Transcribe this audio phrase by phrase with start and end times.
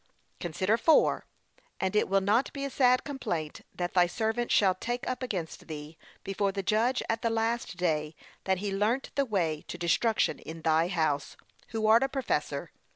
[0.39, 1.27] Consider 4.
[1.79, 5.67] And will it not be a sad complaint that thy servant shall take up against
[5.67, 10.39] thee, before the Judge at the last day, that he learnt the way to destruction
[10.39, 11.37] in thy house,
[11.67, 12.71] who art a professor.